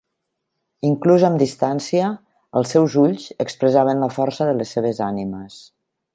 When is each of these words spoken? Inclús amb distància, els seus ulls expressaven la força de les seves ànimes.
Inclús 0.87 1.25
amb 1.27 1.41
distància, 1.41 2.07
els 2.61 2.73
seus 2.77 2.95
ulls 3.03 3.27
expressaven 3.47 4.03
la 4.05 4.09
força 4.19 4.49
de 4.51 4.57
les 4.63 4.73
seves 4.79 5.05
ànimes. 5.11 5.61